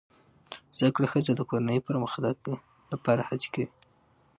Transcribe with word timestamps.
زده 0.77 0.89
کړه 0.95 1.07
ښځه 1.11 1.31
د 1.35 1.41
کورنۍ 1.49 1.79
پرمختګ 1.89 2.37
لپاره 2.91 3.21
هڅې 3.29 3.47
کوي 3.53 3.67